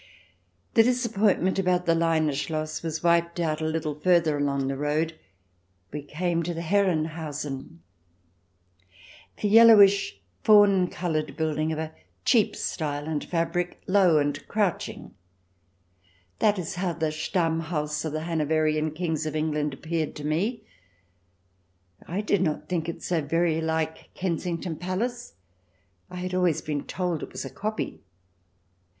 [0.73, 5.13] The disappointment about the Leine Schloss was wiped out a little farther along the road.
[5.91, 7.81] We came to Herrenhausen.
[9.43, 11.93] A yellowish, fawn coloured building of a
[12.25, 15.13] cheap style and fabric, low and crouching—
[16.39, 20.63] that is how the Stammhaus of the Hanoverian Kings of England appeared to me.
[22.07, 25.33] I did not think it so very like Kensington Palace:
[26.09, 28.01] I had always been told it was a copy.